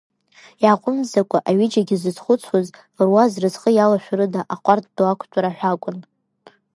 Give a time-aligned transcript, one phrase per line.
[0.63, 2.67] Иааҟәымҵӡакәа аҩыџьегьы зызхәыцуаз,
[3.07, 5.97] руа зразҟы иалашәарыда аҟәардә ду ақәтәара ҳәа акәын.